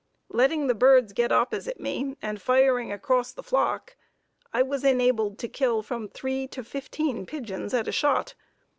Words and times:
Letting 0.29 0.65
the 0.65 0.73
birds 0.73 1.13
get 1.13 1.31
opposite 1.31 1.79
me 1.79 2.15
and 2.23 2.41
firing 2.41 2.91
across 2.91 3.31
the 3.31 3.43
flock, 3.43 3.97
I 4.51 4.63
was 4.63 4.83
enabled 4.83 5.37
to 5.37 5.47
kill 5.47 5.83
from 5.83 6.07
three 6.09 6.47
to 6.47 6.63
fifteen 6.63 7.27
pigeons 7.27 7.71
at 7.75 7.87
a 7.87 7.91
shot. 7.91 8.33